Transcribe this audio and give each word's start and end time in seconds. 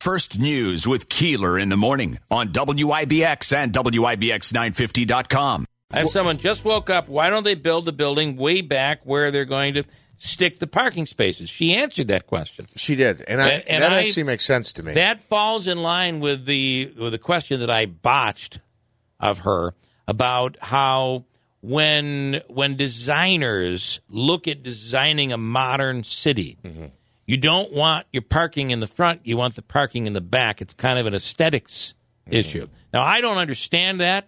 First 0.00 0.38
News 0.38 0.88
with 0.88 1.10
Keeler 1.10 1.58
in 1.58 1.68
the 1.68 1.76
morning 1.76 2.18
on 2.30 2.48
WIBX 2.48 3.54
and 3.54 3.70
WIBX950.com. 3.70 5.66
I 5.92 5.98
have 5.98 6.08
someone 6.08 6.38
just 6.38 6.64
woke 6.64 6.88
up. 6.88 7.06
Why 7.10 7.28
don't 7.28 7.44
they 7.44 7.54
build 7.54 7.84
the 7.84 7.92
building 7.92 8.36
way 8.36 8.62
back 8.62 9.04
where 9.04 9.30
they're 9.30 9.44
going 9.44 9.74
to 9.74 9.84
stick 10.16 10.58
the 10.58 10.66
parking 10.66 11.04
spaces? 11.04 11.50
She 11.50 11.74
answered 11.74 12.08
that 12.08 12.26
question. 12.26 12.64
She 12.76 12.96
did, 12.96 13.20
and, 13.28 13.42
I, 13.42 13.48
And- 13.50 13.68
and 13.68 13.82
that 13.82 13.92
I- 13.92 14.00
actually 14.00 14.22
makes 14.22 14.46
sense 14.46 14.72
to 14.74 14.82
me. 14.82 14.94
That 14.94 15.20
falls 15.20 15.66
in 15.66 15.82
line 15.82 16.20
with 16.20 16.46
the 16.46 16.94
with 16.98 17.12
the 17.12 17.18
question 17.18 17.60
that 17.60 17.68
I 17.70 17.84
botched 17.84 18.58
of 19.18 19.40
her 19.40 19.74
about 20.08 20.56
how 20.62 21.26
when 21.60 22.40
when 22.48 22.76
designers 22.76 24.00
look 24.08 24.48
at 24.48 24.62
designing 24.62 25.30
a 25.30 25.36
modern 25.36 26.04
city, 26.04 26.56
mm-hmm. 26.64 26.86
You 27.30 27.36
don't 27.36 27.72
want 27.72 28.08
your 28.12 28.22
parking 28.22 28.72
in 28.72 28.80
the 28.80 28.88
front, 28.88 29.20
you 29.22 29.36
want 29.36 29.54
the 29.54 29.62
parking 29.62 30.08
in 30.08 30.14
the 30.14 30.20
back. 30.20 30.60
It's 30.60 30.74
kind 30.74 30.98
of 30.98 31.06
an 31.06 31.14
esthetics 31.14 31.94
issue. 32.28 32.66
Now 32.92 33.02
I 33.02 33.20
don't 33.20 33.38
understand 33.38 34.00
that, 34.00 34.26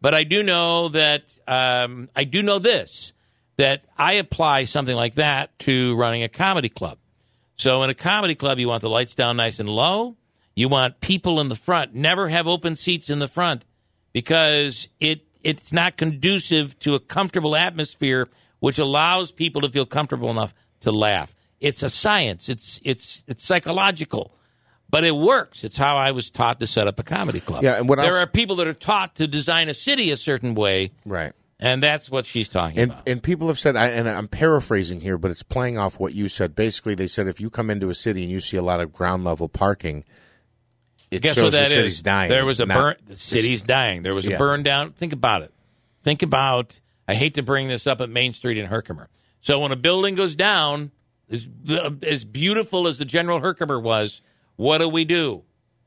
but 0.00 0.14
I 0.14 0.22
do 0.22 0.44
know 0.44 0.88
that 0.90 1.24
um, 1.48 2.08
I 2.14 2.22
do 2.22 2.42
know 2.42 2.60
this 2.60 3.12
that 3.56 3.84
I 3.98 4.14
apply 4.14 4.64
something 4.64 4.94
like 4.94 5.16
that 5.16 5.58
to 5.60 5.96
running 5.96 6.22
a 6.22 6.28
comedy 6.28 6.68
club. 6.68 6.98
So 7.56 7.82
in 7.82 7.90
a 7.90 7.94
comedy 7.94 8.36
club, 8.36 8.60
you 8.60 8.68
want 8.68 8.82
the 8.82 8.88
lights 8.88 9.16
down 9.16 9.36
nice 9.36 9.58
and 9.58 9.68
low. 9.68 10.16
You 10.54 10.68
want 10.68 11.00
people 11.00 11.40
in 11.40 11.48
the 11.48 11.56
front. 11.56 11.92
Never 11.92 12.28
have 12.28 12.46
open 12.46 12.76
seats 12.76 13.10
in 13.10 13.18
the 13.18 13.26
front 13.26 13.64
because 14.12 14.86
it 15.00 15.26
it's 15.42 15.72
not 15.72 15.96
conducive 15.96 16.78
to 16.78 16.94
a 16.94 17.00
comfortable 17.00 17.56
atmosphere, 17.56 18.28
which 18.60 18.78
allows 18.78 19.32
people 19.32 19.62
to 19.62 19.68
feel 19.68 19.86
comfortable 19.86 20.30
enough 20.30 20.54
to 20.82 20.92
laugh. 20.92 21.33
It's 21.60 21.82
a 21.82 21.88
science. 21.88 22.48
It's 22.48 22.80
it's 22.82 23.22
it's 23.26 23.44
psychological, 23.44 24.34
but 24.90 25.04
it 25.04 25.14
works. 25.16 25.64
It's 25.64 25.76
how 25.76 25.96
I 25.96 26.10
was 26.10 26.30
taught 26.30 26.60
to 26.60 26.66
set 26.66 26.86
up 26.86 26.98
a 26.98 27.02
comedy 27.02 27.40
club. 27.40 27.62
Yeah, 27.62 27.78
and 27.78 27.88
what 27.88 27.96
there 27.98 28.06
else- 28.08 28.16
are 28.16 28.26
people 28.26 28.56
that 28.56 28.66
are 28.66 28.74
taught 28.74 29.16
to 29.16 29.26
design 29.26 29.68
a 29.68 29.74
city 29.74 30.10
a 30.10 30.16
certain 30.16 30.54
way, 30.54 30.90
right. 31.06 31.32
and 31.58 31.82
that's 31.82 32.10
what 32.10 32.26
she's 32.26 32.48
talking 32.50 32.78
And, 32.78 32.90
about. 32.90 33.08
and 33.08 33.22
people 33.22 33.48
have 33.48 33.58
said, 33.58 33.76
and 33.76 34.08
I'm 34.08 34.28
paraphrasing 34.28 35.00
here, 35.00 35.16
but 35.16 35.30
it's 35.30 35.42
playing 35.42 35.78
off 35.78 35.98
what 35.98 36.14
you 36.14 36.28
said. 36.28 36.54
Basically, 36.54 36.94
they 36.94 37.06
said 37.06 37.28
if 37.28 37.40
you 37.40 37.48
come 37.48 37.70
into 37.70 37.88
a 37.88 37.94
city 37.94 38.22
and 38.22 38.30
you 38.30 38.40
see 38.40 38.56
a 38.58 38.62
lot 38.62 38.80
of 38.80 38.92
ground 38.92 39.24
level 39.24 39.48
parking, 39.48 40.04
it 41.10 41.22
Guess 41.22 41.34
shows 41.36 41.44
what 41.44 41.52
that 41.52 41.68
the 41.68 41.74
city's 41.74 41.94
is? 41.94 42.02
dying. 42.02 42.28
There 42.28 42.44
was 42.44 42.60
a 42.60 42.66
not- 42.66 42.74
burn. 42.74 42.96
The 43.06 43.16
city's 43.16 43.62
dying. 43.62 44.02
There 44.02 44.14
was 44.14 44.26
a 44.26 44.30
Yeah. 44.30 44.38
burn 44.38 44.62
down. 44.64 44.92
Think 44.92 45.12
about 45.12 45.42
it. 45.42 45.52
Think 46.02 46.22
about. 46.22 46.80
I 47.06 47.14
hate 47.14 47.34
to 47.34 47.42
bring 47.42 47.68
this 47.68 47.86
up 47.86 48.00
at 48.00 48.10
Main 48.10 48.32
Street 48.32 48.58
in 48.58 48.66
Herkimer. 48.66 49.08
So 49.40 49.60
when 49.60 49.72
a 49.72 49.76
building 49.76 50.14
goes 50.14 50.34
down, 50.34 50.90
as, 51.30 51.48
as 52.02 52.24
beautiful 52.24 52.86
as 52.86 52.98
the 52.98 53.04
General 53.04 53.40
Herkimer 53.40 53.80
was, 53.80 54.20
what 54.56 54.78
do 54.78 54.88
we 54.88 55.04
do? 55.04 55.42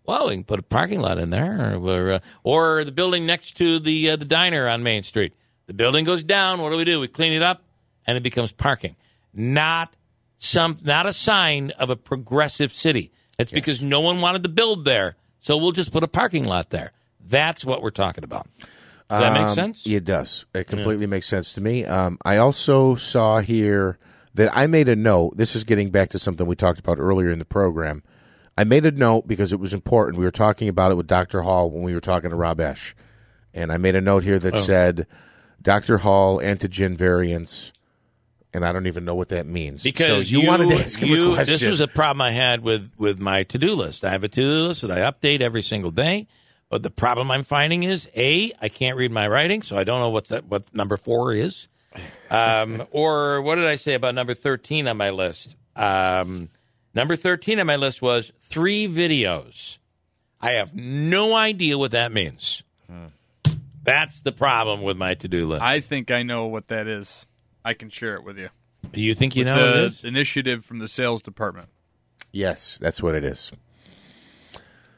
Well, 0.06 0.28
we 0.30 0.36
can 0.36 0.44
put 0.46 0.60
a 0.60 0.64
parking 0.64 1.02
lot 1.02 1.18
in 1.20 1.30
there, 1.32 1.76
or, 1.76 2.12
uh, 2.12 2.20
or 2.44 2.84
the 2.86 2.92
building 2.94 3.26
next 3.26 3.58
to 3.58 3.80
the 3.80 4.12
uh, 4.12 4.16
the 4.16 4.26
diner 4.26 4.68
on 4.68 4.82
Main 4.82 5.04
Street. 5.04 5.34
The 5.66 5.74
building 5.74 6.06
goes 6.06 6.24
down. 6.24 6.62
What 6.62 6.70
do 6.72 6.78
we 6.78 6.86
do? 6.86 7.00
We 7.02 7.10
clean 7.10 7.34
it 7.34 7.42
up, 7.42 7.62
and 8.06 8.16
it 8.18 8.24
becomes 8.24 8.54
parking. 8.54 8.96
Not 9.34 9.96
some, 10.38 10.78
not 10.82 11.06
a 11.06 11.14
sign 11.14 11.72
of 11.72 11.90
a 11.90 11.98
progressive 11.98 12.72
city. 12.72 13.12
It's 13.38 13.52
because 13.52 13.82
no 13.82 14.00
one 14.02 14.22
wanted 14.22 14.44
to 14.44 14.50
build 14.50 14.86
there, 14.86 15.18
so 15.42 15.58
we'll 15.58 15.74
just 15.74 15.92
put 15.92 16.04
a 16.04 16.08
parking 16.08 16.46
lot 16.46 16.70
there. 16.70 16.92
That's 17.20 17.66
what 17.66 17.82
we're 17.82 17.90
talking 17.92 18.24
about. 18.24 18.48
Does 19.10 19.20
that 19.20 19.34
make 19.34 19.42
Um, 19.44 19.56
sense? 19.56 19.86
It 19.86 20.06
does. 20.06 20.46
It 20.54 20.68
completely 20.68 21.06
makes 21.08 21.28
sense 21.28 21.54
to 21.54 21.62
me. 21.62 21.86
Um, 21.86 22.18
I 22.26 22.38
also 22.38 22.96
saw 22.96 23.40
here 23.40 23.98
that 24.38 24.56
I 24.58 24.66
made 24.68 24.88
a 24.90 24.96
note. 24.96 25.38
This 25.38 25.56
is 25.56 25.64
getting 25.64 25.90
back 25.92 26.10
to 26.10 26.20
something 26.20 26.48
we 26.48 26.56
talked 26.56 26.80
about 26.80 26.98
earlier 27.00 27.30
in 27.30 27.40
the 27.40 27.46
program. 27.46 28.02
I 28.58 28.64
made 28.64 28.86
a 28.86 28.92
note 28.92 29.28
because 29.28 29.54
it 29.54 29.60
was 29.60 29.74
important. 29.74 30.18
We 30.18 30.26
were 30.26 30.32
talking 30.32 30.68
about 30.70 30.92
it 30.92 30.96
with 30.96 31.06
Dr. 31.08 31.44
Hall 31.44 31.70
when 31.70 31.84
we 31.84 31.94
were 31.94 32.00
talking 32.00 32.30
to 32.32 32.36
Rob 32.36 32.58
Esche. 32.60 32.94
And 33.54 33.72
I 33.72 33.78
made 33.78 33.96
a 33.96 34.02
note 34.02 34.24
here 34.24 34.40
that 34.40 34.56
Oh. 34.56 34.58
said 34.58 35.06
Dr. 35.62 36.00
Hall 36.00 36.40
antigen 36.40 36.96
variants. 36.98 37.72
And 38.54 38.66
I 38.66 38.72
don't 38.72 38.88
even 38.88 39.06
know 39.06 39.14
what 39.14 39.30
that 39.30 39.46
means. 39.46 39.84
Because 39.84 40.08
so 40.08 40.18
you, 40.20 40.48
wanted 40.48 40.70
to 40.70 40.76
ask 40.84 40.98
him 41.00 41.10
you- 41.10 41.34
a 41.34 41.36
question. 41.36 41.54
This 41.60 41.68
was 41.68 41.82
a 41.82 41.88
problem 41.88 42.22
I 42.22 42.32
had 42.32 42.62
with 42.64 42.90
with 42.98 43.20
my 43.20 43.44
to 43.44 43.58
do 43.60 43.74
list. 43.74 44.04
I 44.06 44.10
have 44.10 44.24
a 44.24 44.28
to 44.30 44.42
do 44.42 44.62
list 44.68 44.82
that 44.82 44.92
I 44.92 45.00
update 45.12 45.42
every 45.42 45.62
single 45.62 45.92
day. 45.92 46.28
But 46.70 46.82
the 46.84 46.90
problem 46.90 47.30
I'm 47.30 47.44
finding 47.44 47.84
is 47.84 48.10
a 48.16 48.52
I 48.62 48.70
can't 48.70 48.98
read 48.98 49.12
my 49.12 49.28
writing, 49.28 49.62
so 49.62 49.78
I 49.78 49.84
don't 49.84 50.00
know 50.00 50.10
what's 50.10 50.30
that 50.30 50.46
what 50.46 50.74
number 50.74 50.98
four 50.98 51.34
is. 51.34 51.68
Um, 52.30 52.86
or 52.92 53.42
what 53.42 53.56
did 53.56 53.66
I 53.66 53.76
say 53.76 53.94
about 53.94 54.14
number 54.16 54.34
thirteen 54.34 54.88
on 54.88 54.98
my 54.98 55.10
list? 55.10 55.56
Um, 55.76 56.50
number 56.94 57.16
thirteen 57.16 57.60
on 57.60 57.68
my 57.68 57.76
list 57.78 58.02
was 58.02 58.32
three 58.42 58.88
videos. 58.88 59.78
I 60.42 60.52
have 60.52 60.76
no 60.76 61.36
idea 61.36 61.78
what 61.78 61.92
that 61.92 62.12
means. 62.12 62.64
That's 63.84 64.20
the 64.20 64.34
problem 64.34 64.82
with 64.82 64.98
my 64.98 65.14
to 65.16 65.28
do 65.30 65.46
list. 65.46 65.64
I 65.64 65.80
think 65.80 66.12
I 66.12 66.22
know 66.24 66.48
what 66.48 66.68
that 66.68 66.88
is. 66.88 67.26
I 67.64 67.74
can 67.74 67.90
share 67.90 68.16
it 68.16 68.24
with 68.26 68.38
you. 68.38 68.50
Do 68.92 69.00
you 69.02 69.14
think 69.14 69.36
you 69.36 69.46
know 69.46 69.56
what 69.56 69.70
it 69.70 69.74
the 69.80 69.86
is? 69.86 70.04
initiative 70.04 70.66
from 70.66 70.80
the 70.80 70.88
sales 70.90 71.22
department. 71.22 71.70
yes, 72.34 72.78
that's 72.78 73.02
what 73.02 73.16
it 73.16 73.24
is. 73.24 73.52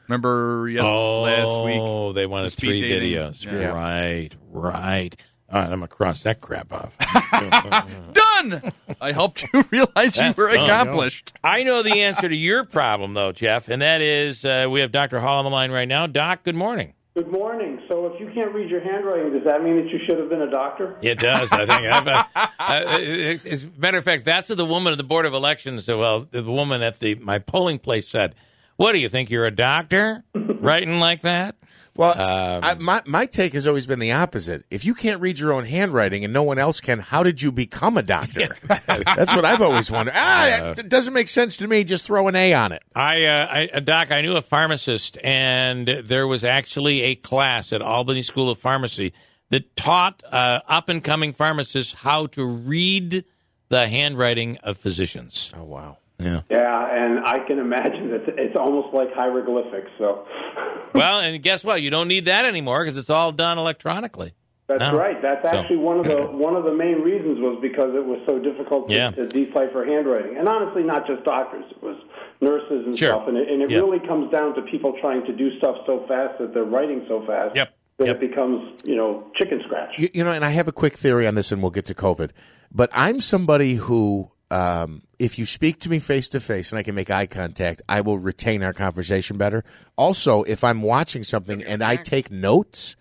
Remember 0.08 0.68
yes, 0.68 0.82
oh, 0.84 1.22
last 1.22 1.64
week? 1.64 2.14
they 2.16 2.26
wanted 2.26 2.50
the 2.50 2.56
three 2.56 2.80
dating. 2.80 3.12
videos. 3.12 3.44
Yeah. 3.44 3.68
Right, 3.68 4.30
right. 4.50 5.14
All 5.52 5.60
right, 5.60 5.64
I'm 5.64 5.80
gonna 5.80 5.88
cross 5.88 6.22
that 6.22 6.40
crap 6.40 6.72
off. 6.72 6.96
Done. 8.12 8.72
I 9.00 9.12
helped 9.12 9.42
you 9.42 9.64
realize 9.70 10.16
you 10.16 10.22
That's 10.22 10.36
were 10.38 10.48
done. 10.54 10.64
accomplished. 10.64 11.32
I 11.42 11.64
know 11.64 11.82
the 11.82 12.00
answer 12.02 12.28
to 12.28 12.36
your 12.36 12.64
problem, 12.64 13.14
though, 13.14 13.32
Jeff, 13.32 13.68
and 13.68 13.82
that 13.82 14.00
is 14.00 14.44
uh, 14.44 14.68
we 14.70 14.80
have 14.80 14.92
Dr. 14.92 15.20
Hall 15.20 15.38
on 15.38 15.44
the 15.44 15.50
line 15.50 15.72
right 15.72 15.88
now. 15.88 16.06
Doc, 16.06 16.44
good 16.44 16.54
morning. 16.54 16.94
Good 17.14 17.26
morning. 17.32 17.80
So, 17.88 18.06
if 18.06 18.20
you 18.20 18.30
can't 18.32 18.54
read 18.54 18.70
your 18.70 18.80
handwriting, 18.80 19.32
does 19.32 19.42
that 19.44 19.64
mean 19.64 19.76
that 19.76 19.90
you 19.92 19.98
should 20.06 20.18
have 20.20 20.28
been 20.28 20.42
a 20.42 20.50
doctor? 20.50 20.96
It 21.02 21.18
does, 21.18 21.50
I 21.50 21.66
think. 21.66 21.92
I've, 21.92 22.06
uh, 22.06 22.24
uh, 22.60 22.98
as 23.00 23.44
as 23.44 23.64
a 23.64 23.68
matter 23.76 23.98
of 23.98 24.04
fact, 24.04 24.24
that's 24.24 24.48
what 24.48 24.56
the 24.58 24.64
woman 24.64 24.92
at 24.92 24.98
the 24.98 25.04
Board 25.04 25.26
of 25.26 25.34
Elections, 25.34 25.86
said, 25.86 25.96
well, 25.96 26.28
the 26.30 26.44
woman 26.44 26.82
at 26.82 27.00
the 27.00 27.16
my 27.16 27.40
polling 27.40 27.80
place 27.80 28.06
said. 28.08 28.36
What 28.76 28.92
do 28.92 28.98
you 28.98 29.10
think? 29.10 29.28
You're 29.28 29.44
a 29.44 29.50
doctor 29.54 30.24
writing 30.34 31.00
like 31.00 31.20
that? 31.22 31.56
Well, 32.00 32.18
Um, 32.18 32.64
I, 32.64 32.74
my 32.76 33.02
my 33.04 33.26
take 33.26 33.52
has 33.52 33.66
always 33.66 33.86
been 33.86 33.98
the 33.98 34.12
opposite. 34.12 34.64
If 34.70 34.86
you 34.86 34.94
can't 34.94 35.20
read 35.20 35.38
your 35.38 35.52
own 35.52 35.66
handwriting 35.66 36.24
and 36.24 36.32
no 36.32 36.42
one 36.42 36.58
else 36.58 36.80
can, 36.80 36.98
how 36.98 37.22
did 37.22 37.42
you 37.42 37.52
become 37.52 37.98
a 37.98 38.02
doctor? 38.02 38.56
That's 38.66 39.36
what 39.36 39.44
I've 39.44 39.60
always 39.60 39.90
wondered. 39.90 40.14
Ah, 40.16 40.70
it 40.78 40.88
doesn't 40.88 41.12
make 41.12 41.28
sense 41.28 41.58
to 41.58 41.68
me. 41.68 41.84
Just 41.84 42.06
throw 42.06 42.26
an 42.26 42.36
A 42.36 42.54
on 42.54 42.72
it. 42.72 42.82
I, 42.94 43.24
uh, 43.26 43.46
I, 43.46 43.68
uh, 43.74 43.80
Doc, 43.80 44.10
I 44.10 44.22
knew 44.22 44.34
a 44.34 44.40
pharmacist, 44.40 45.18
and 45.22 45.86
there 46.04 46.26
was 46.26 46.42
actually 46.42 47.02
a 47.02 47.16
class 47.16 47.70
at 47.70 47.82
Albany 47.82 48.22
School 48.22 48.48
of 48.48 48.58
Pharmacy 48.58 49.12
that 49.50 49.76
taught 49.76 50.22
uh, 50.24 50.60
up 50.66 50.88
and 50.88 51.04
coming 51.04 51.34
pharmacists 51.34 51.92
how 51.92 52.28
to 52.28 52.46
read 52.46 53.26
the 53.68 53.88
handwriting 53.88 54.56
of 54.62 54.78
physicians. 54.78 55.52
Oh 55.54 55.64
wow. 55.64 55.98
Yeah. 56.20 56.40
Yeah, 56.50 56.88
and 56.94 57.24
I 57.24 57.40
can 57.46 57.58
imagine 57.58 58.10
that 58.10 58.22
it's 58.38 58.56
almost 58.56 58.94
like 58.94 59.12
hieroglyphics. 59.14 59.90
So, 59.98 60.26
Well, 60.94 61.20
and 61.20 61.40
guess 61.42 61.64
what? 61.64 61.82
You 61.82 61.90
don't 61.90 62.08
need 62.08 62.24
that 62.26 62.44
anymore 62.44 62.84
because 62.84 62.96
it's 62.98 63.10
all 63.10 63.32
done 63.32 63.58
electronically. 63.58 64.32
that's 64.66 64.80
No. 64.80 64.96
right. 64.96 65.20
That's 65.22 65.48
So- 65.48 65.56
actually 65.56 65.76
one 65.78 65.98
of 65.98 66.06
the 66.06 66.26
one 66.46 66.54
of 66.56 66.64
the 66.64 66.72
main 66.74 67.00
reasons 67.02 67.38
was 67.40 67.58
because 67.62 67.94
it 67.94 68.04
was 68.04 68.20
so 68.26 68.38
difficult 68.38 68.88
to, 68.88 68.94
Yeah. 68.94 69.10
to 69.10 69.26
decipher 69.26 69.84
handwriting, 69.84 70.36
and 70.38 70.48
honestly, 70.48 70.82
not 70.84 71.06
just 71.06 71.24
doctors. 71.24 71.64
It 71.70 71.82
was 71.82 71.96
nurses 72.40 72.86
and 72.86 72.96
Sure. 72.98 73.10
stuff, 73.14 73.28
and 73.28 73.36
it, 73.36 73.48
and 73.48 73.62
it 73.62 73.70
Yep. 73.70 73.82
really 73.82 74.00
comes 74.00 74.30
down 74.30 74.54
to 74.54 74.62
people 74.62 74.94
trying 75.00 75.24
to 75.26 75.32
do 75.32 75.56
stuff 75.58 75.76
so 75.86 76.04
fast 76.08 76.38
that 76.38 76.54
they're 76.54 76.64
writing 76.64 77.04
so 77.08 77.24
fast 77.26 77.54
Yep. 77.56 77.68
that 77.98 78.06
Yep. 78.06 78.16
it 78.16 78.20
becomes 78.30 78.80
you 78.86 78.96
know 78.96 79.24
chicken 79.34 79.60
scratch. 79.66 79.98
You, 79.98 80.08
you 80.14 80.24
know, 80.24 80.32
and 80.32 80.44
I 80.44 80.50
have 80.50 80.68
a 80.68 80.72
quick 80.72 80.94
theory 80.94 81.26
on 81.26 81.34
this, 81.34 81.50
and 81.52 81.60
we'll 81.62 81.70
get 81.72 81.86
to 81.86 81.94
COVID. 81.94 82.30
But 82.72 82.90
I'm 82.94 83.20
somebody 83.20 83.74
who, 83.74 84.28
um, 84.50 85.02
if 85.18 85.38
you 85.38 85.46
speak 85.46 85.78
to 85.80 85.88
me 85.90 85.98
face 85.98 86.28
to 86.30 86.40
face 86.40 86.72
and 86.72 86.78
I 86.78 86.82
can 86.82 86.94
make 86.94 87.10
eye 87.10 87.26
contact, 87.26 87.82
I 87.88 88.00
will 88.00 88.18
retain 88.18 88.62
our 88.62 88.72
conversation 88.72 89.36
better. 89.38 89.64
Also, 89.96 90.42
if 90.44 90.64
I'm 90.64 90.82
watching 90.82 91.22
something 91.24 91.62
and 91.62 91.82
I 91.84 91.96
take 91.96 92.30
notes, 92.30 92.96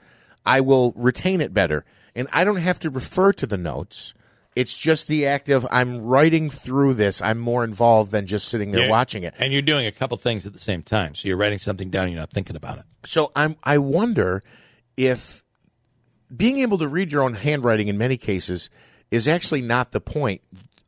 I 0.45 0.61
will 0.61 0.93
retain 0.95 1.41
it 1.41 1.53
better, 1.53 1.85
and 2.15 2.27
I 2.33 2.43
don't 2.43 2.57
have 2.57 2.79
to 2.79 2.89
refer 2.89 3.33
to 3.33 3.45
the 3.47 3.57
notes. 3.57 4.13
It's 4.55 4.77
just 4.77 5.07
the 5.07 5.25
act 5.25 5.47
of 5.49 5.65
I'm 5.71 6.01
writing 6.01 6.49
through 6.49 6.95
this. 6.95 7.21
I'm 7.21 7.39
more 7.39 7.63
involved 7.63 8.11
than 8.11 8.25
just 8.27 8.47
sitting 8.47 8.71
there 8.71 8.83
Yeah. 8.85 8.89
watching 8.89 9.23
it. 9.23 9.33
And 9.39 9.53
you're 9.53 9.61
doing 9.61 9.85
a 9.85 9.91
couple 9.91 10.17
things 10.17 10.45
at 10.45 10.53
the 10.53 10.59
same 10.59 10.81
time. 10.81 11.15
So 11.15 11.27
you're 11.27 11.37
writing 11.37 11.59
something 11.59 11.89
down, 11.89 12.09
you're 12.09 12.19
not 12.19 12.31
thinking 12.31 12.55
about 12.55 12.79
it. 12.79 12.83
So 13.05 13.31
I'm 13.35 13.55
I 13.63 13.77
wonder 13.77 14.41
if 14.97 15.43
being 16.35 16.59
able 16.59 16.77
to 16.79 16.87
read 16.87 17.11
your 17.11 17.23
own 17.23 17.35
handwriting 17.35 17.87
in 17.87 17.97
many 17.97 18.17
cases 18.17 18.69
is 19.11 19.27
actually 19.27 19.61
not 19.61 19.91
the 19.91 20.01
point. 20.01 20.41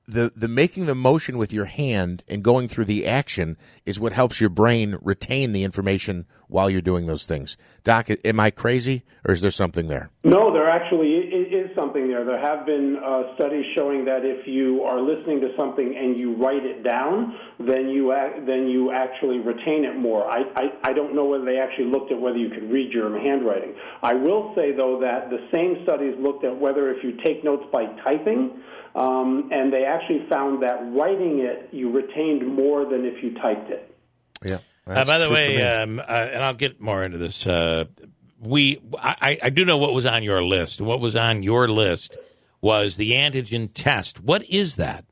The 0.08 0.32
the 0.36 0.48
making 0.48 0.88
the 0.88 0.96
motion 0.96 1.38
with 1.38 1.54
your 1.54 1.66
hand 1.66 2.24
and 2.28 2.44
going 2.44 2.68
through 2.68 2.86
the 2.86 3.06
action 3.06 3.58
is 3.86 4.00
what 4.00 4.14
helps 4.14 4.42
your 4.42 4.50
brain 4.50 4.98
retain 5.02 5.52
the 5.52 5.64
information 5.64 6.26
while 6.52 6.70
you're 6.70 6.82
doing 6.82 7.06
those 7.06 7.26
things. 7.26 7.58
Doc, 7.84 8.10
am 8.26 8.40
I 8.40 8.52
crazy 8.52 9.04
or 9.26 9.34
is 9.34 9.42
there 9.42 9.52
something 9.52 9.88
there? 9.88 10.10
No, 10.24 10.54
there 10.54 10.70
actually 10.70 11.12
is 11.12 11.74
something 11.76 12.08
there. 12.08 12.26
There 12.26 12.40
have 12.40 12.66
been 12.66 12.98
uh, 12.98 13.34
studies 13.36 13.66
showing 13.76 14.06
that 14.06 14.26
if 14.26 14.46
you 14.46 14.84
are 14.84 15.00
listening 15.00 15.40
to 15.42 15.50
something 15.58 15.96
and 15.98 16.20
you 16.20 16.36
write 16.36 16.66
it 16.66 16.84
down, 16.84 17.38
then 17.60 17.90
you 17.90 18.14
then 18.46 18.68
you 18.68 18.92
actually 18.92 19.40
retain 19.40 19.86
it 19.86 19.98
more. 19.98 20.30
I, 20.30 20.44
I 20.56 20.90
I 20.90 20.94
don't 20.94 21.16
know 21.16 21.26
whether 21.26 21.46
they 21.46 21.58
actually 21.58 21.86
looked 21.86 22.12
at 22.12 22.20
whether 22.20 22.38
you 22.38 22.50
could 22.50 22.70
read 22.70 22.92
your 22.92 23.18
handwriting. 23.18 23.74
I 24.04 24.14
will 24.14 24.54
say 24.56 24.74
though 24.74 25.00
that 25.00 25.30
the 25.30 25.48
same 25.54 25.84
studies 25.84 26.16
looked 26.20 26.44
at 26.44 26.56
whether 26.56 26.92
if 26.92 27.04
you 27.04 27.18
take 27.24 27.44
notes 27.44 27.64
by 27.72 27.86
typing. 28.04 28.62
Um, 28.94 29.50
and 29.54 29.72
they 29.72 29.86
actually 29.86 30.28
found 30.30 30.62
that 30.64 30.82
writing 30.92 31.40
it, 31.40 31.70
you 31.72 31.90
retained 31.90 32.46
more 32.46 32.84
than 32.84 33.06
if 33.06 33.24
you 33.24 33.34
typed 33.36 33.70
it. 33.70 33.91
Yeah. 34.94 35.02
Uh, 35.02 35.06
by 35.06 35.18
the 35.20 35.30
way, 35.30 35.62
um, 35.62 36.00
uh, 36.00 36.04
and 36.04 36.44
I'll 36.44 36.54
get 36.54 36.80
more 36.80 37.04
into 37.04 37.18
this. 37.18 37.46
Uh, 37.46 37.86
we, 38.40 38.82
I, 38.98 39.38
I 39.44 39.50
do 39.50 39.66
know 39.66 39.78
what 39.78 39.94
was 39.94 40.06
on 40.06 40.24
your 40.24 40.44
list. 40.44 40.82
What 40.82 41.00
was 41.00 41.16
on 41.16 41.44
your 41.44 41.68
list 41.68 42.18
was 42.62 42.98
the 42.98 43.12
antigen 43.12 43.70
test. 43.74 44.20
What 44.20 44.44
is 44.50 44.78
that? 44.78 45.06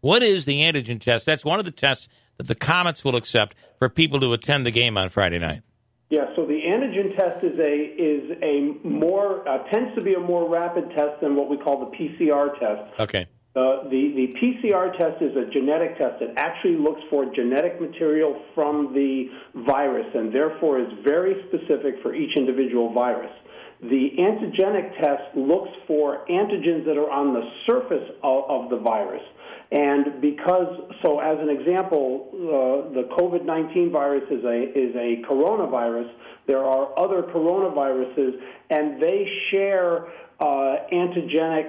What 0.00 0.22
is 0.22 0.44
the 0.44 0.60
antigen 0.60 1.00
test? 1.00 1.26
That's 1.26 1.44
one 1.44 1.58
of 1.58 1.64
the 1.64 1.72
tests 1.72 2.08
that 2.36 2.46
the 2.46 2.54
Comets 2.54 3.04
will 3.04 3.16
accept 3.16 3.56
for 3.78 3.88
people 3.88 4.20
to 4.20 4.32
attend 4.32 4.64
the 4.64 4.70
game 4.70 4.96
on 4.96 5.08
Friday 5.08 5.38
night. 5.38 5.62
Yeah, 6.10 6.34
so 6.36 6.46
the 6.46 6.62
antigen 6.66 7.16
test 7.16 7.44
is 7.44 7.58
a 7.58 7.74
is 7.74 8.38
a 8.42 8.86
more 8.86 9.46
uh, 9.46 9.58
tends 9.70 9.94
to 9.94 10.00
be 10.00 10.14
a 10.14 10.20
more 10.20 10.48
rapid 10.48 10.90
test 10.96 11.20
than 11.20 11.36
what 11.36 11.50
we 11.50 11.58
call 11.58 11.80
the 11.80 11.96
PCR 11.96 12.58
test. 12.58 13.00
Okay. 13.00 13.26
Uh, 13.56 13.88
the 13.88 14.12
the 14.14 14.28
PCR 14.38 14.96
test 14.96 15.22
is 15.22 15.34
a 15.36 15.50
genetic 15.50 15.96
test. 15.98 16.20
It 16.20 16.34
actually 16.36 16.76
looks 16.76 17.00
for 17.10 17.24
genetic 17.34 17.80
material 17.80 18.40
from 18.54 18.92
the 18.94 19.30
virus, 19.66 20.06
and 20.14 20.32
therefore 20.32 20.80
is 20.80 20.92
very 21.02 21.42
specific 21.48 22.02
for 22.02 22.14
each 22.14 22.36
individual 22.36 22.92
virus. 22.92 23.32
The 23.80 24.10
antigenic 24.18 25.00
test 25.00 25.36
looks 25.36 25.70
for 25.86 26.26
antigens 26.28 26.84
that 26.84 26.98
are 26.98 27.10
on 27.10 27.32
the 27.32 27.48
surface 27.64 28.10
of, 28.24 28.44
of 28.48 28.70
the 28.70 28.78
virus. 28.78 29.22
And 29.70 30.20
because, 30.20 30.66
so 31.02 31.20
as 31.20 31.38
an 31.38 31.48
example, 31.48 32.28
uh, 32.32 32.94
the 32.94 33.08
COVID 33.18 33.44
19 33.44 33.92
virus 33.92 34.24
is 34.30 34.42
a, 34.44 34.62
is 34.76 34.96
a 34.96 35.22
coronavirus, 35.30 36.10
there 36.46 36.64
are 36.64 36.98
other 36.98 37.22
coronaviruses, 37.22 38.32
and 38.70 39.00
they 39.00 39.26
share 39.50 40.08
uh, 40.40 40.76
antigenic 40.92 41.68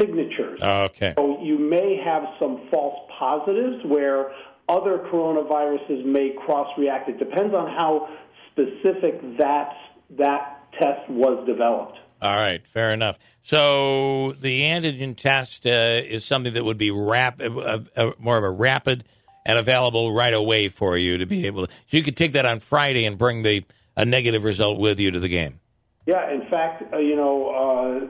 signatures. 0.00 0.62
Okay. 0.62 1.14
So 1.16 1.42
you 1.42 1.58
may 1.58 2.00
have 2.02 2.24
some 2.38 2.68
false 2.70 2.98
positives 3.18 3.84
where 3.84 4.32
other 4.68 4.98
coronaviruses 5.12 6.04
may 6.04 6.34
cross 6.44 6.68
react. 6.78 7.08
It 7.08 7.18
depends 7.18 7.54
on 7.54 7.66
how 7.68 8.08
specific 8.50 9.38
that, 9.38 9.72
that 10.18 10.72
test 10.80 11.08
was 11.10 11.44
developed. 11.46 11.98
All 12.22 12.36
right, 12.36 12.64
fair 12.66 12.92
enough. 12.92 13.18
So 13.42 14.32
the 14.32 14.62
antigen 14.62 15.16
test 15.16 15.66
uh, 15.66 15.70
is 15.70 16.24
something 16.24 16.54
that 16.54 16.64
would 16.64 16.78
be 16.78 16.90
rap- 16.90 17.40
uh, 17.40 17.80
uh, 17.96 18.10
more 18.18 18.36
of 18.36 18.44
a 18.44 18.50
rapid 18.50 19.04
and 19.46 19.58
available 19.58 20.12
right 20.12 20.34
away 20.34 20.68
for 20.68 20.98
you 20.98 21.18
to 21.18 21.26
be 21.26 21.46
able 21.46 21.66
to. 21.66 21.72
So 21.72 21.96
you 21.96 22.02
could 22.02 22.16
take 22.16 22.32
that 22.32 22.44
on 22.44 22.60
Friday 22.60 23.06
and 23.06 23.16
bring 23.16 23.42
the 23.42 23.64
a 23.96 24.04
negative 24.04 24.44
result 24.44 24.78
with 24.78 24.98
you 25.00 25.10
to 25.10 25.20
the 25.20 25.28
game. 25.28 25.60
Yeah, 26.06 26.30
in 26.32 26.48
fact, 26.48 26.82
uh, 26.92 26.98
you 26.98 27.16
know, 27.16 27.50
uh, 27.50 28.06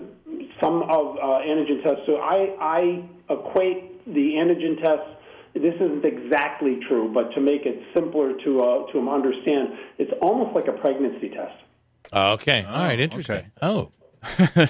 some 0.60 0.82
of 0.82 1.16
uh, 1.16 1.40
antigen 1.46 1.82
tests. 1.82 2.02
So 2.06 2.16
I, 2.16 2.56
I 2.60 3.04
equate 3.30 4.04
the 4.06 4.34
antigen 4.34 4.82
tests. 4.82 5.16
This 5.54 5.74
isn't 5.74 6.04
exactly 6.04 6.78
true, 6.88 7.10
but 7.12 7.32
to 7.36 7.42
make 7.42 7.66
it 7.66 7.82
simpler 7.94 8.34
to 8.44 8.62
uh, 8.62 8.92
to 8.92 9.10
understand, 9.10 9.70
it's 9.98 10.12
almost 10.22 10.54
like 10.54 10.68
a 10.68 10.72
pregnancy 10.72 11.28
test. 11.30 11.56
Okay, 12.12 12.64
all 12.64 12.84
right, 12.84 13.00
interesting. 13.00 13.36
okay. 13.36 13.50
Oh, 13.62 13.90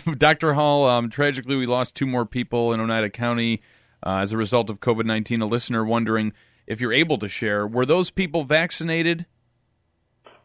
Dr. 0.16 0.54
Hall, 0.54 0.86
um, 0.86 1.10
tragically, 1.10 1.56
we 1.56 1.66
lost 1.66 1.94
two 1.94 2.06
more 2.06 2.24
people 2.24 2.72
in 2.72 2.80
Oneida 2.80 3.10
County 3.10 3.62
uh, 4.04 4.18
as 4.18 4.32
a 4.32 4.36
result 4.36 4.70
of 4.70 4.80
COVID 4.80 5.04
19. 5.04 5.42
A 5.42 5.46
listener 5.46 5.84
wondering 5.84 6.32
if 6.66 6.80
you're 6.80 6.92
able 6.92 7.18
to 7.18 7.28
share, 7.28 7.66
were 7.66 7.84
those 7.84 8.10
people 8.10 8.44
vaccinated? 8.44 9.26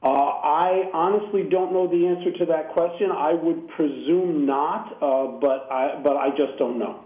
Uh, 0.02 0.08
I 0.56 0.90
honestly 0.94 1.44
don't 1.44 1.74
know 1.74 1.86
the 1.86 2.08
answer 2.08 2.32
to 2.40 2.46
that 2.46 2.70
question. 2.70 3.12
I 3.12 3.34
would 3.34 3.68
presume 3.68 4.46
not, 4.46 4.94
uh, 5.02 5.28
but 5.42 5.68
I 5.70 6.00
but 6.02 6.16
I 6.16 6.30
just 6.30 6.58
don't 6.58 6.80
know. 6.80 7.04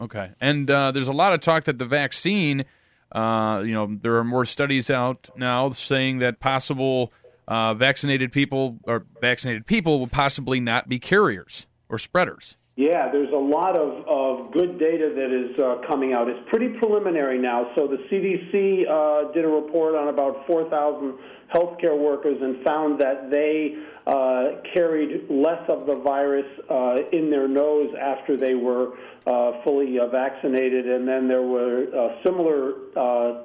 Okay. 0.00 0.32
And 0.40 0.68
uh, 0.68 0.90
there's 0.90 1.06
a 1.06 1.12
lot 1.12 1.32
of 1.32 1.40
talk 1.40 1.62
that 1.64 1.78
the 1.78 1.84
vaccine, 1.84 2.64
uh, 3.12 3.62
you 3.64 3.72
know, 3.72 3.98
there 4.02 4.16
are 4.16 4.24
more 4.24 4.44
studies 4.44 4.90
out 4.90 5.28
now 5.36 5.70
saying 5.70 6.18
that 6.18 6.40
possible 6.40 7.12
uh, 7.46 7.74
vaccinated 7.74 8.32
people 8.32 8.80
or 8.82 9.06
vaccinated 9.20 9.64
people 9.66 10.00
will 10.00 10.08
possibly 10.08 10.58
not 10.58 10.88
be 10.88 10.98
carriers 10.98 11.66
or 11.88 11.98
spreaders. 11.98 12.56
Yeah, 12.78 13.10
there's 13.10 13.32
a 13.32 13.36
lot 13.36 13.76
of, 13.76 14.06
of 14.06 14.52
good 14.52 14.78
data 14.78 15.10
that 15.12 15.34
is 15.34 15.58
uh, 15.58 15.84
coming 15.88 16.12
out. 16.12 16.28
It's 16.28 16.38
pretty 16.48 16.68
preliminary 16.78 17.36
now. 17.36 17.72
So 17.74 17.88
the 17.88 17.96
CDC 18.06 18.86
uh, 18.86 19.32
did 19.32 19.44
a 19.44 19.48
report 19.48 19.96
on 19.96 20.06
about 20.06 20.46
4,000 20.46 21.18
healthcare 21.52 21.98
workers 21.98 22.38
and 22.40 22.62
found 22.62 23.00
that 23.00 23.32
they 23.32 23.74
uh, 24.08 24.62
carried 24.72 25.28
less 25.28 25.62
of 25.68 25.86
the 25.86 26.00
virus 26.02 26.46
uh, 26.70 26.96
in 27.12 27.30
their 27.30 27.46
nose 27.46 27.92
after 28.00 28.38
they 28.38 28.54
were 28.54 28.94
uh, 29.26 29.62
fully 29.62 29.98
uh, 29.98 30.06
vaccinated. 30.08 30.86
And 30.86 31.06
then 31.06 31.28
there 31.28 31.42
were 31.42 31.84
uh, 31.94 32.22
similar 32.24 32.72
uh, 32.96 33.42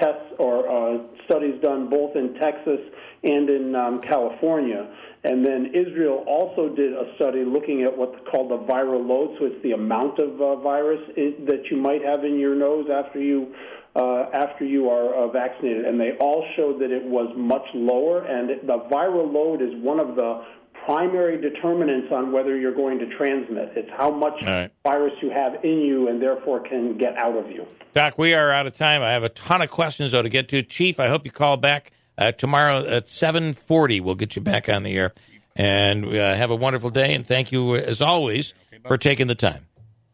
tests 0.00 0.34
or 0.38 1.06
studies 1.26 1.60
done 1.62 1.88
both 1.88 2.16
in 2.16 2.34
Texas 2.40 2.80
and 3.22 3.48
in 3.48 3.76
um, 3.76 4.00
California. 4.00 4.90
And 5.22 5.46
then 5.46 5.66
Israel 5.74 6.24
also 6.26 6.74
did 6.74 6.92
a 6.92 7.14
study 7.14 7.44
looking 7.44 7.82
at 7.82 7.96
what's 7.96 8.18
called 8.32 8.50
the 8.50 8.58
viral 8.58 9.06
load, 9.06 9.36
so 9.38 9.46
it's 9.46 9.62
the 9.62 9.72
amount 9.72 10.18
of 10.18 10.38
virus 10.62 11.00
that 11.14 11.70
you 11.70 11.76
might 11.76 12.02
have 12.02 12.24
in 12.24 12.38
your 12.38 12.56
nose 12.56 12.88
after 12.90 13.20
you 13.20 13.54
uh, 13.96 14.26
after 14.32 14.64
you 14.64 14.88
are 14.88 15.14
uh, 15.14 15.28
vaccinated, 15.28 15.84
and 15.84 16.00
they 16.00 16.12
all 16.20 16.46
showed 16.56 16.80
that 16.80 16.90
it 16.90 17.04
was 17.04 17.32
much 17.36 17.66
lower. 17.74 18.24
And 18.24 18.48
the 18.68 18.78
viral 18.90 19.32
load 19.32 19.62
is 19.62 19.70
one 19.82 19.98
of 19.98 20.16
the 20.16 20.44
primary 20.84 21.40
determinants 21.40 22.08
on 22.12 22.32
whether 22.32 22.56
you're 22.56 22.74
going 22.74 22.98
to 22.98 23.06
transmit. 23.16 23.72
It's 23.76 23.90
how 23.96 24.10
much 24.10 24.42
All 24.42 24.48
right. 24.48 24.70
virus 24.84 25.12
you 25.22 25.30
have 25.30 25.64
in 25.64 25.80
you, 25.80 26.08
and 26.08 26.22
therefore 26.22 26.60
can 26.60 26.96
get 26.98 27.16
out 27.16 27.36
of 27.36 27.50
you. 27.50 27.66
Doc, 27.94 28.16
we 28.16 28.34
are 28.34 28.50
out 28.50 28.66
of 28.66 28.76
time. 28.76 29.02
I 29.02 29.10
have 29.10 29.24
a 29.24 29.28
ton 29.28 29.62
of 29.62 29.70
questions 29.70 30.12
though 30.12 30.22
to 30.22 30.28
get 30.28 30.48
to. 30.50 30.62
Chief, 30.62 31.00
I 31.00 31.08
hope 31.08 31.24
you 31.24 31.32
call 31.32 31.56
back 31.56 31.92
uh, 32.16 32.32
tomorrow 32.32 32.86
at 32.86 33.08
seven 33.08 33.52
forty. 33.52 34.00
We'll 34.00 34.14
get 34.14 34.36
you 34.36 34.42
back 34.42 34.68
on 34.68 34.84
the 34.84 34.96
air, 34.96 35.12
and 35.56 36.06
uh, 36.06 36.34
have 36.34 36.50
a 36.50 36.56
wonderful 36.56 36.90
day. 36.90 37.14
And 37.14 37.26
thank 37.26 37.50
you 37.50 37.74
as 37.74 38.00
always 38.00 38.54
for 38.86 38.96
taking 38.96 39.26
the 39.26 39.34
time. 39.34 39.66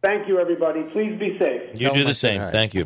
Thank 0.03 0.29
you, 0.29 0.39
everybody. 0.39 0.85
Please 0.93 1.19
be 1.19 1.37
safe. 1.39 1.81
You 1.81 1.93
do 1.93 2.03
the 2.03 2.11
Hi. 2.11 2.13
same. 2.13 2.51
Thank 2.51 2.75
you. 2.75 2.85